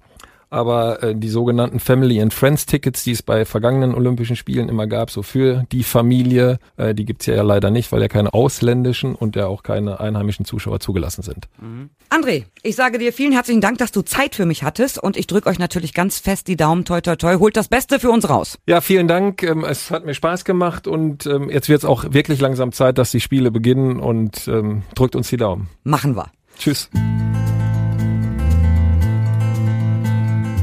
aber 0.52 1.02
äh, 1.02 1.14
die 1.14 1.28
sogenannten 1.28 1.80
Family 1.80 2.20
and 2.20 2.34
Friends 2.34 2.66
Tickets, 2.66 3.04
die 3.04 3.12
es 3.12 3.22
bei 3.22 3.44
vergangenen 3.44 3.94
Olympischen 3.94 4.36
Spielen 4.36 4.68
immer 4.68 4.86
gab, 4.86 5.10
so 5.10 5.22
für 5.22 5.64
die 5.72 5.82
Familie, 5.82 6.58
äh, 6.76 6.94
die 6.94 7.06
gibt's 7.06 7.26
ja, 7.26 7.34
ja 7.34 7.42
leider 7.42 7.70
nicht, 7.70 7.90
weil 7.90 8.02
ja 8.02 8.08
keine 8.08 8.34
ausländischen 8.34 9.14
und 9.14 9.34
ja 9.34 9.46
auch 9.46 9.62
keine 9.62 10.00
einheimischen 10.00 10.44
Zuschauer 10.44 10.80
zugelassen 10.80 11.22
sind. 11.22 11.48
Mhm. 11.60 11.90
André, 12.10 12.44
ich 12.62 12.76
sage 12.76 12.98
dir 12.98 13.12
vielen 13.12 13.32
herzlichen 13.32 13.62
Dank, 13.62 13.78
dass 13.78 13.92
du 13.92 14.02
Zeit 14.02 14.34
für 14.34 14.44
mich 14.44 14.62
hattest 14.62 15.02
und 15.02 15.16
ich 15.16 15.26
drücke 15.26 15.48
euch 15.48 15.58
natürlich 15.58 15.94
ganz 15.94 16.18
fest 16.18 16.48
die 16.48 16.56
Daumen, 16.56 16.84
toi 16.84 17.00
toi 17.00 17.16
toi, 17.16 17.36
holt 17.38 17.56
das 17.56 17.68
Beste 17.68 17.98
für 17.98 18.10
uns 18.10 18.28
raus. 18.28 18.58
Ja, 18.66 18.82
vielen 18.82 19.08
Dank, 19.08 19.42
ähm, 19.42 19.64
es 19.64 19.90
hat 19.90 20.04
mir 20.04 20.14
Spaß 20.14 20.44
gemacht 20.44 20.86
und 20.86 21.24
ähm, 21.24 21.48
jetzt 21.48 21.70
wird's 21.70 21.86
auch 21.86 22.12
wirklich 22.12 22.40
langsam 22.40 22.72
Zeit, 22.72 22.98
dass 22.98 23.10
die 23.10 23.20
Spiele 23.20 23.50
beginnen 23.50 24.00
und 24.00 24.46
ähm, 24.48 24.82
drückt 24.94 25.16
uns 25.16 25.30
die 25.30 25.38
Daumen. 25.38 25.68
Machen 25.82 26.14
wir. 26.14 26.30
Tschüss. 26.58 26.90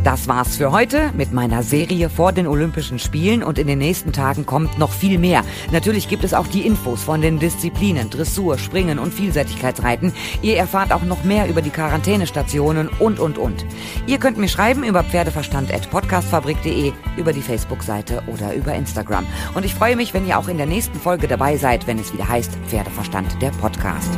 Das 0.03 0.29
war's 0.29 0.55
für 0.55 0.71
heute 0.71 1.11
mit 1.13 1.33
meiner 1.33 1.61
Serie 1.61 2.09
vor 2.09 2.31
den 2.31 2.47
Olympischen 2.47 2.99
Spielen 2.99 3.43
und 3.43 3.59
in 3.59 3.67
den 3.67 3.79
nächsten 3.79 4.13
Tagen 4.13 4.45
kommt 4.45 4.79
noch 4.79 4.93
viel 4.93 5.19
mehr. 5.19 5.43
Natürlich 5.71 6.07
gibt 6.07 6.23
es 6.23 6.33
auch 6.33 6.47
die 6.47 6.65
Infos 6.65 7.03
von 7.03 7.21
den 7.21 7.37
Disziplinen 7.37 8.09
Dressur, 8.09 8.57
Springen 8.57 8.97
und 8.97 9.13
Vielseitigkeitsreiten. 9.13 10.13
Ihr 10.41 10.55
erfahrt 10.55 10.93
auch 10.93 11.03
noch 11.03 11.25
mehr 11.25 11.49
über 11.49 11.61
die 11.61 11.69
Quarantänestationen 11.69 12.87
und 12.99 13.19
und 13.19 13.37
und. 13.37 13.65
Ihr 14.07 14.19
könnt 14.19 14.37
mir 14.37 14.47
schreiben 14.47 14.85
über 14.85 15.03
pferdeverstand@podcastfabrik.de, 15.03 16.93
über 17.17 17.33
die 17.33 17.41
Facebook-Seite 17.41 18.23
oder 18.27 18.53
über 18.55 18.73
Instagram. 18.73 19.25
Und 19.53 19.65
ich 19.65 19.75
freue 19.75 19.97
mich, 19.97 20.13
wenn 20.13 20.25
ihr 20.25 20.39
auch 20.39 20.47
in 20.47 20.57
der 20.57 20.65
nächsten 20.65 20.97
Folge 20.97 21.27
dabei 21.27 21.57
seid, 21.57 21.87
wenn 21.87 21.99
es 21.99 22.13
wieder 22.13 22.27
heißt 22.29 22.57
Pferdeverstand 22.67 23.41
der 23.41 23.49
Podcast. 23.51 24.17